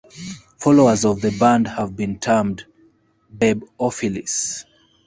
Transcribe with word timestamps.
Followers 0.57 1.05
of 1.05 1.21
the 1.21 1.29
band 1.37 1.67
have 1.67 1.95
been 1.95 2.17
termed 2.17 2.65
"Babeophiles". 3.37 4.65